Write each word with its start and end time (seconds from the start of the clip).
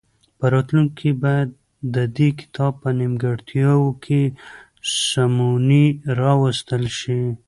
په 0.39 0.45
راتلونکي 0.53 0.95
کې 1.09 1.19
باید 1.23 1.49
د 1.95 1.97
دې 2.17 2.29
کتاب 2.39 2.73
په 2.81 2.89
نیمګړتیاوو 2.99 3.89
کې 4.03 4.21
سمونې 5.07 5.85
راوستل 6.19 6.83
شي. 6.99 7.21